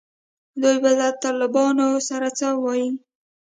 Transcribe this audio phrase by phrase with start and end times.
[0.61, 2.89] دوی به له طالبانو سره څه وایي.